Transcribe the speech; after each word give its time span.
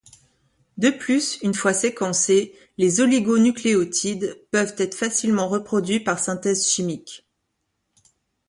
De 0.79 0.89
plus, 0.89 1.37
une 1.43 1.53
fois 1.53 1.75
séquencés, 1.75 2.55
les 2.79 3.01
oligonucléotides 3.01 4.41
peuvent 4.49 4.73
être 4.79 4.95
facilement 4.95 5.47
reproduits 5.47 5.99
par 5.99 6.17
synthèse 6.17 6.67
chimique. 6.67 7.27